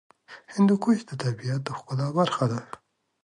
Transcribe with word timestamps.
هندوکش 0.53 0.99
د 1.09 1.11
طبیعت 1.23 1.61
د 1.65 1.69
ښکلا 1.77 2.07
برخه 2.19 2.45
ده. 2.51 2.59